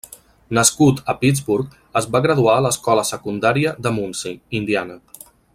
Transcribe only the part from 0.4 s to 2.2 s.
Nascut a Pittsburgh, es